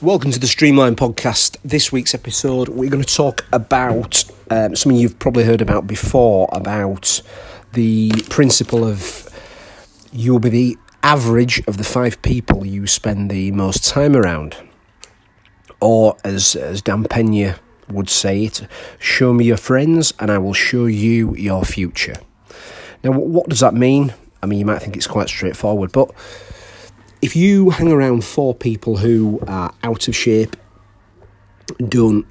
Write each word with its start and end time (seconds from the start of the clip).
Welcome 0.00 0.30
to 0.30 0.38
the 0.38 0.46
Streamline 0.46 0.94
Podcast. 0.94 1.56
This 1.64 1.90
week's 1.90 2.14
episode, 2.14 2.68
we're 2.68 2.88
going 2.88 3.02
to 3.02 3.14
talk 3.14 3.44
about 3.52 4.22
um, 4.48 4.76
something 4.76 4.96
you've 4.96 5.18
probably 5.18 5.42
heard 5.42 5.60
about 5.60 5.88
before 5.88 6.48
about 6.52 7.20
the 7.72 8.12
principle 8.30 8.86
of 8.86 9.28
you'll 10.12 10.38
be 10.38 10.50
the 10.50 10.76
average 11.02 11.66
of 11.66 11.78
the 11.78 11.84
five 11.84 12.22
people 12.22 12.64
you 12.64 12.86
spend 12.86 13.28
the 13.28 13.50
most 13.50 13.84
time 13.86 14.14
around. 14.14 14.56
Or, 15.80 16.16
as, 16.22 16.54
as 16.54 16.80
Dan 16.80 17.02
Pena 17.02 17.58
would 17.88 18.08
say 18.08 18.44
it, 18.44 18.68
show 19.00 19.32
me 19.32 19.46
your 19.46 19.56
friends 19.56 20.14
and 20.20 20.30
I 20.30 20.38
will 20.38 20.54
show 20.54 20.86
you 20.86 21.34
your 21.34 21.64
future. 21.64 22.18
Now, 23.02 23.10
what 23.18 23.48
does 23.48 23.58
that 23.58 23.74
mean? 23.74 24.14
I 24.44 24.46
mean, 24.46 24.60
you 24.60 24.64
might 24.64 24.78
think 24.78 24.96
it's 24.96 25.08
quite 25.08 25.28
straightforward, 25.28 25.90
but 25.90 26.12
if 27.20 27.34
you 27.34 27.70
hang 27.70 27.90
around 27.90 28.24
four 28.24 28.54
people 28.54 28.98
who 28.98 29.40
are 29.46 29.72
out 29.82 30.08
of 30.08 30.14
shape, 30.14 30.56
don't 31.88 32.26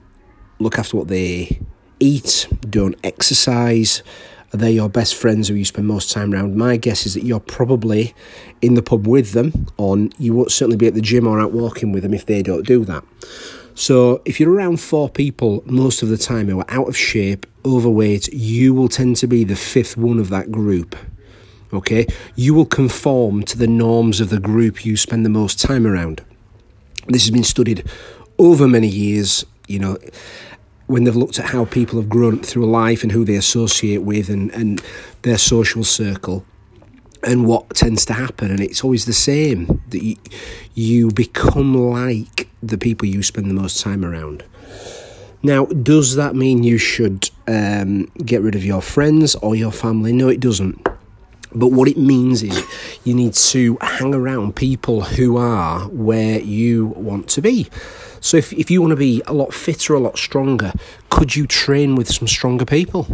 look 0.59 0.79
after 0.79 0.97
what 0.97 1.07
they 1.07 1.59
eat, 1.99 2.47
don't 2.69 2.95
exercise, 3.03 4.01
are 4.53 4.57
they 4.57 4.71
your 4.71 4.89
best 4.89 5.15
friends 5.15 5.49
who 5.49 5.55
you 5.55 5.65
spend 5.65 5.87
most 5.87 6.11
time 6.11 6.33
around? 6.33 6.55
My 6.55 6.77
guess 6.77 7.05
is 7.05 7.15
that 7.15 7.23
you're 7.23 7.39
probably 7.39 8.15
in 8.61 8.75
the 8.75 8.81
pub 8.81 9.05
with 9.05 9.33
them, 9.33 9.67
or 9.77 9.97
you 10.17 10.33
won't 10.33 10.51
certainly 10.51 10.77
be 10.77 10.87
at 10.87 10.93
the 10.93 11.01
gym 11.01 11.27
or 11.27 11.39
out 11.39 11.51
walking 11.51 11.91
with 11.91 12.03
them 12.03 12.13
if 12.13 12.25
they 12.25 12.41
don't 12.41 12.65
do 12.65 12.85
that. 12.85 13.03
So, 13.75 14.21
if 14.25 14.39
you're 14.39 14.51
around 14.51 14.79
four 14.79 15.09
people 15.09 15.63
most 15.65 16.01
of 16.01 16.09
the 16.09 16.17
time 16.17 16.47
who 16.47 16.59
are 16.59 16.65
out 16.69 16.87
of 16.87 16.97
shape, 16.97 17.45
overweight, 17.65 18.29
you 18.33 18.73
will 18.73 18.87
tend 18.87 19.17
to 19.17 19.27
be 19.27 19.43
the 19.43 19.55
fifth 19.55 19.97
one 19.97 20.17
of 20.17 20.29
that 20.29 20.51
group 20.51 20.95
okay, 21.73 22.07
you 22.35 22.53
will 22.53 22.65
conform 22.65 23.43
to 23.43 23.57
the 23.57 23.67
norms 23.67 24.19
of 24.19 24.29
the 24.29 24.39
group 24.39 24.85
you 24.85 24.97
spend 24.97 25.25
the 25.25 25.29
most 25.29 25.59
time 25.59 25.85
around. 25.85 26.23
This 27.07 27.23
has 27.23 27.31
been 27.31 27.43
studied 27.43 27.85
over 28.37 28.67
many 28.67 28.87
years, 28.87 29.45
you 29.67 29.79
know, 29.79 29.97
when 30.87 31.03
they've 31.03 31.15
looked 31.15 31.39
at 31.39 31.45
how 31.45 31.65
people 31.65 31.99
have 31.99 32.09
grown 32.09 32.39
up 32.39 32.45
through 32.45 32.65
life 32.65 33.03
and 33.03 33.11
who 33.11 33.25
they 33.25 33.35
associate 33.35 33.99
with 33.99 34.29
and, 34.29 34.51
and 34.51 34.81
their 35.23 35.37
social 35.37 35.83
circle 35.83 36.45
and 37.23 37.45
what 37.45 37.69
tends 37.71 38.05
to 38.05 38.13
happen. 38.13 38.51
And 38.51 38.59
it's 38.59 38.83
always 38.83 39.05
the 39.05 39.13
same 39.13 39.81
that 39.89 40.03
you, 40.03 40.15
you 40.73 41.11
become 41.11 41.73
like 41.75 42.49
the 42.63 42.77
people 42.77 43.07
you 43.07 43.21
spend 43.23 43.49
the 43.49 43.53
most 43.53 43.81
time 43.81 44.05
around. 44.05 44.43
Now, 45.43 45.65
does 45.65 46.15
that 46.15 46.35
mean 46.35 46.63
you 46.63 46.77
should 46.77 47.29
um, 47.47 48.05
get 48.25 48.41
rid 48.41 48.55
of 48.55 48.63
your 48.65 48.81
friends 48.81 49.35
or 49.35 49.55
your 49.55 49.71
family? 49.71 50.11
No, 50.13 50.29
it 50.29 50.39
doesn't. 50.39 50.86
But 51.57 51.71
what 51.71 51.87
it 51.87 51.97
means 51.97 52.43
is 52.43 52.63
you 53.03 53.15
need 53.15 53.33
to 53.33 53.77
hang 53.81 54.13
around 54.13 54.55
people 54.55 55.01
who 55.01 55.37
are 55.37 55.87
where 55.87 56.39
you 56.39 56.87
want 56.87 57.27
to 57.29 57.41
be. 57.41 57.67
So 58.19 58.37
if, 58.37 58.53
if 58.53 58.69
you 58.69 58.79
want 58.79 58.91
to 58.91 58.97
be 58.97 59.23
a 59.25 59.33
lot 59.33 59.53
fitter, 59.53 59.95
a 59.95 59.99
lot 59.99 60.17
stronger, 60.17 60.71
could 61.09 61.35
you 61.35 61.47
train 61.47 61.95
with 61.95 62.07
some 62.07 62.27
stronger 62.27 62.65
people? 62.65 63.07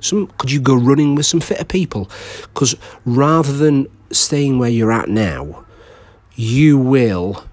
Some 0.00 0.26
could 0.38 0.50
you 0.50 0.60
go 0.60 0.74
running 0.74 1.14
with 1.14 1.26
some 1.26 1.40
fitter 1.40 1.64
people? 1.64 2.10
Because 2.42 2.74
rather 3.04 3.52
than 3.52 3.86
staying 4.10 4.58
where 4.58 4.70
you're 4.70 4.92
at 4.92 5.08
now, 5.08 5.64
you 6.34 6.78
will 6.78 7.44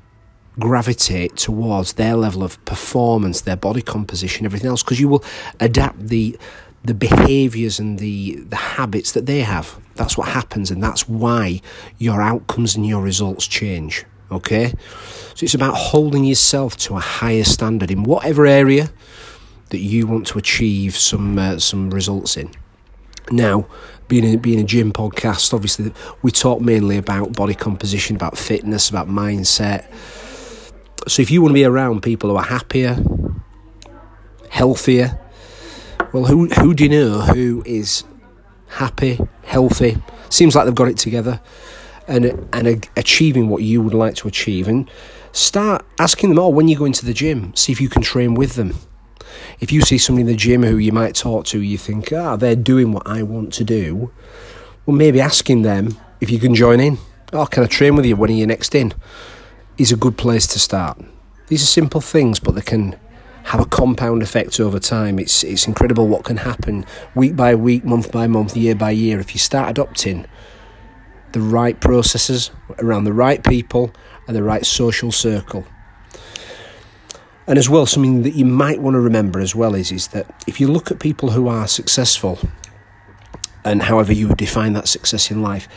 gravitate 0.59 1.35
towards 1.35 1.93
their 1.93 2.15
level 2.15 2.43
of 2.43 2.63
performance, 2.65 3.41
their 3.41 3.55
body 3.55 3.81
composition, 3.81 4.45
everything 4.45 4.69
else, 4.69 4.83
because 4.83 4.99
you 4.99 5.07
will 5.07 5.23
adapt 5.59 6.07
the 6.07 6.37
the 6.83 6.93
behaviors 6.93 7.79
and 7.79 7.99
the 7.99 8.35
the 8.35 8.55
habits 8.55 9.13
that 9.13 9.25
they 9.25 9.41
have. 9.41 9.79
That's 9.95 10.17
what 10.17 10.29
happens, 10.29 10.71
and 10.71 10.83
that's 10.83 11.07
why 11.07 11.61
your 11.97 12.21
outcomes 12.21 12.75
and 12.75 12.85
your 12.85 13.01
results 13.01 13.47
change. 13.47 14.05
Okay? 14.31 14.73
So 15.35 15.43
it's 15.43 15.53
about 15.53 15.75
holding 15.75 16.25
yourself 16.25 16.75
to 16.77 16.95
a 16.95 16.99
higher 16.99 17.43
standard 17.43 17.91
in 17.91 18.03
whatever 18.03 18.45
area 18.45 18.89
that 19.69 19.79
you 19.79 20.07
want 20.07 20.27
to 20.27 20.37
achieve 20.37 20.95
some 20.95 21.37
uh, 21.37 21.59
some 21.59 21.89
results 21.91 22.37
in. 22.37 22.51
Now, 23.31 23.67
being 24.07 24.33
a, 24.33 24.37
being 24.37 24.59
a 24.59 24.63
gym 24.63 24.91
podcast, 24.91 25.53
obviously 25.53 25.93
we 26.21 26.31
talk 26.31 26.61
mainly 26.61 26.97
about 26.97 27.33
body 27.33 27.55
composition, 27.55 28.15
about 28.15 28.37
fitness, 28.37 28.89
about 28.89 29.07
mindset. 29.07 29.85
So 31.07 31.21
if 31.21 31.31
you 31.31 31.41
want 31.41 31.51
to 31.51 31.53
be 31.53 31.65
around 31.65 32.03
people 32.03 32.29
who 32.29 32.35
are 32.35 32.43
happier, 32.43 32.97
healthier, 34.49 35.19
well, 36.13 36.25
who 36.25 36.47
who 36.47 36.73
do 36.75 36.83
you 36.83 36.89
know 36.89 37.21
who 37.21 37.63
is 37.65 38.03
happy, 38.67 39.19
healthy, 39.43 39.97
seems 40.29 40.55
like 40.55 40.65
they've 40.65 40.75
got 40.75 40.87
it 40.87 40.97
together, 40.97 41.41
and 42.07 42.47
and 42.53 42.87
achieving 42.95 43.49
what 43.49 43.63
you 43.63 43.81
would 43.81 43.95
like 43.95 44.15
to 44.15 44.27
achieve, 44.27 44.67
and 44.67 44.89
start 45.31 45.83
asking 45.99 46.29
them 46.29 46.39
all 46.39 46.53
when 46.53 46.67
you 46.67 46.77
go 46.77 46.85
into 46.85 47.05
the 47.05 47.13
gym. 47.13 47.53
See 47.55 47.71
if 47.71 47.81
you 47.81 47.89
can 47.89 48.03
train 48.03 48.35
with 48.35 48.53
them. 48.53 48.75
If 49.59 49.71
you 49.71 49.81
see 49.81 49.97
somebody 49.97 50.21
in 50.21 50.27
the 50.27 50.35
gym 50.35 50.61
who 50.61 50.77
you 50.77 50.91
might 50.91 51.15
talk 51.15 51.45
to, 51.47 51.59
you 51.59 51.77
think, 51.79 52.13
ah, 52.13 52.35
they're 52.35 52.55
doing 52.55 52.91
what 52.91 53.07
I 53.07 53.23
want 53.23 53.51
to 53.53 53.63
do. 53.63 54.11
Well, 54.85 54.95
maybe 54.95 55.19
asking 55.19 55.63
them 55.63 55.97
if 56.21 56.29
you 56.29 56.37
can 56.37 56.53
join 56.53 56.79
in. 56.79 56.99
Oh, 57.31 57.47
can 57.47 57.63
I 57.63 57.67
train 57.67 57.95
with 57.95 58.05
you? 58.05 58.15
When 58.15 58.29
are 58.29 58.33
you 58.33 58.45
next 58.45 58.75
in? 58.75 58.93
Is 59.79 59.91
a 59.91 59.97
good 59.97 60.17
place 60.17 60.45
to 60.47 60.59
start. 60.59 61.01
These 61.47 61.63
are 61.63 61.67
simple 61.67 62.01
things, 62.01 62.39
but 62.39 62.53
they 62.53 62.61
can 62.61 62.99
have 63.43 63.59
a 63.59 63.65
compound 63.65 64.23
effect 64.23 64.59
over 64.59 64.79
time. 64.79 65.19
It's 65.19 65.43
it's 65.43 65.67
incredible 65.67 66.07
what 66.07 66.23
can 66.23 66.37
happen 66.37 66.85
week 67.15 67.35
by 67.35 67.55
week, 67.55 67.83
month 67.83 68.11
by 68.11 68.27
month, 68.27 68.55
year 68.55 68.75
by 68.75 68.91
year 68.91 69.19
if 69.19 69.33
you 69.33 69.39
start 69.39 69.69
adopting 69.69 70.25
the 71.33 71.41
right 71.41 71.79
processes 71.79 72.51
around 72.79 73.03
the 73.03 73.13
right 73.13 73.43
people 73.43 73.91
and 74.27 74.35
the 74.35 74.43
right 74.43 74.65
social 74.65 75.11
circle. 75.11 75.65
And 77.45 77.59
as 77.59 77.69
well, 77.69 77.85
something 77.85 78.23
that 78.23 78.35
you 78.35 78.45
might 78.45 78.81
want 78.81 78.95
to 78.95 79.01
remember 79.01 79.41
as 79.41 79.53
well 79.53 79.75
is, 79.75 79.91
is 79.91 80.07
that 80.09 80.43
if 80.47 80.61
you 80.61 80.67
look 80.67 80.91
at 80.91 80.99
people 80.99 81.31
who 81.31 81.49
are 81.49 81.67
successful, 81.67 82.39
and 83.65 83.83
however 83.83 84.13
you 84.13 84.29
define 84.35 84.73
that 84.73 84.87
success 84.87 85.29
in 85.29 85.41
life, 85.41 85.67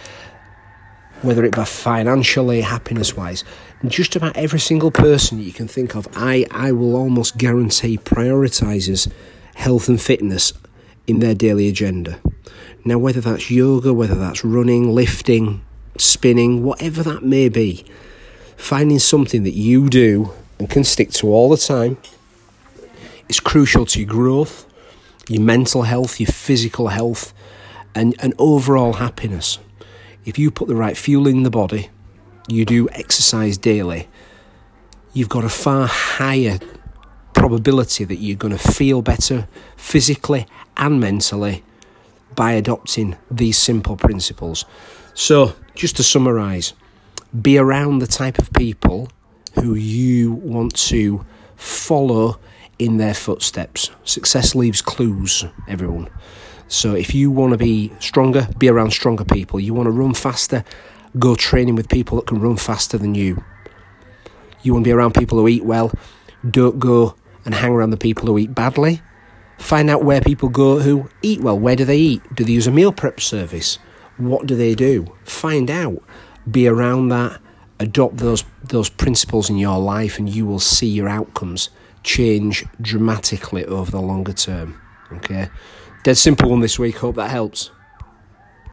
whether 1.23 1.45
it 1.45 1.55
be 1.55 1.65
financially, 1.65 2.61
happiness 2.61 3.17
wise, 3.17 3.45
just 3.87 4.17
about 4.17 4.37
every 4.37 4.61
single 4.61 4.91
person 4.91 5.41
you 5.41 5.53
can 5.53 5.69
think 5.69 5.95
of, 5.95 6.09
I, 6.15 6.47
I 6.51 6.73
will 6.73 6.97
almost 6.97 7.37
guarantee 7.37 7.99
prioritises 7.99 9.11
health 9.55 9.89
and 9.89 10.01
fitness 10.01 10.53
in 11.07 11.21
their 11.21 11.35
daily 11.35 11.69
agenda. 11.69 12.19
Now, 12.85 12.99
whether 12.99 13.21
that's 13.21 13.51
yoga, 13.51 13.93
whether 13.93 14.15
that's 14.15 14.45
running, 14.45 14.95
lifting, 14.95 15.65
spinning, 15.99 16.63
whatever 16.63 17.03
that 17.03 17.23
may 17.23 17.49
be, 17.49 17.85
finding 18.57 18.99
something 18.99 19.43
that 19.43 19.55
you 19.55 19.89
do 19.89 20.33
and 20.59 20.71
can 20.71 20.85
stick 20.85 21.11
to 21.13 21.29
all 21.29 21.51
the 21.51 21.57
time 21.57 21.99
is 23.29 23.41
crucial 23.41 23.87
to 23.87 24.01
your 24.01 24.09
growth, 24.09 24.67
your 25.29 25.43
mental 25.43 25.83
health, 25.83 26.21
your 26.21 26.29
physical 26.29 26.89
health, 26.89 27.35
and, 27.95 28.15
and 28.21 28.35
overall 28.39 28.95
happiness. 28.95 29.59
If 30.27 30.41
you 30.41 30.51
put 30.51 30.67
the 30.67 30.75
right 30.75 30.97
fuel 30.97 31.29
in 31.29 31.45
the 31.45 31.51
body, 31.51 31.89
you 32.49 32.65
do 32.65 32.89
exercise 32.91 33.57
daily, 33.57 34.09
you've 35.13 35.29
got 35.29 35.45
a 35.45 35.49
far 35.49 35.87
higher 35.87 36.59
probability 37.33 38.03
that 38.05 38.17
you're 38.17 38.37
going 38.37 38.57
to 38.57 38.73
feel 38.73 39.03
better 39.03 39.47
physically 39.77 40.47
and 40.77 40.99
mentally 41.01 41.63
by 42.35 42.53
adopting 42.53 43.17
these 43.31 43.57
simple 43.57 43.97
principles. 43.97 44.65
So, 45.15 45.55
just 45.77 45.97
to 45.97 46.03
summarize, 46.03 46.73
be 47.41 47.57
around 47.57 48.01
the 48.01 48.07
type 48.09 48.39
of 48.39 48.53
people 48.53 49.09
who 49.55 49.75
you 49.75 50.33
want 50.33 50.75
to 50.89 51.25
follow 51.55 52.41
in 52.81 52.97
their 52.97 53.15
footsteps. 53.15 53.91
Success 54.05 54.57
leaves 54.57 54.83
clues, 54.83 55.45
everyone. 55.69 56.11
So, 56.69 56.95
if 56.95 57.15
you 57.15 57.31
want 57.31 57.53
to 57.53 57.59
be 57.59 57.93
stronger, 58.01 58.49
be 58.59 58.69
around 58.69 58.91
stronger 58.91 59.25
people. 59.25 59.61
You 59.61 59.73
want 59.73 59.87
to 59.87 59.93
run 59.93 60.15
faster, 60.15 60.65
go 61.19 61.35
training 61.35 61.77
with 61.77 61.89
people 61.89 62.17
that 62.17 62.27
can 62.27 62.41
run 62.41 62.57
faster 62.57 62.99
than 62.99 63.15
you. 63.15 63.43
You 64.63 64.73
want 64.73 64.85
to 64.85 64.89
be 64.89 64.93
around 64.93 65.15
people 65.15 65.39
who 65.39 65.47
eat 65.47 65.65
well. 65.65 65.93
Don't 66.49 66.79
go 66.79 67.15
and 67.45 67.55
hang 67.55 67.73
around 67.73 67.91
the 67.91 67.97
people 67.97 68.27
who 68.27 68.37
eat 68.39 68.55
badly. 68.55 69.01
Find 69.59 69.89
out 69.89 70.05
where 70.05 70.21
people 70.21 70.49
go 70.49 70.81
who 70.81 71.09
eat 71.23 71.41
well. 71.41 71.59
Where 71.59 71.77
do 71.77 71.85
they 71.85 71.97
eat? 71.97 72.23
Do 72.35 72.45
they 72.45 72.53
use 72.53 72.67
a 72.67 72.73
meal 72.73 72.93
prep 72.93 73.21
service? 73.21 73.79
What 74.17 74.47
do 74.47 74.57
they 74.57 74.75
do? 74.75 75.15
Find 75.25 75.71
out. 75.71 76.03
Be 76.51 76.67
around 76.67 77.09
that. 77.09 77.41
Adopt 77.79 78.17
those 78.17 78.45
those 78.65 78.89
principles 78.89 79.51
in 79.51 79.59
your 79.59 79.79
life, 79.79 80.19
and 80.19 80.29
you 80.29 80.47
will 80.47 80.59
see 80.59 80.87
your 80.87 81.09
outcomes 81.09 81.69
change 82.03 82.65
dramatically 82.81 83.65
over 83.67 83.91
the 83.91 84.01
longer 84.01 84.33
term. 84.33 84.81
Okay, 85.13 85.51
dead 86.07 86.17
simple 86.17 86.51
one 86.51 86.61
this 86.61 86.79
week. 86.79 86.99
Hope 86.99 87.17
that 87.17 87.33
helps. 87.33 87.73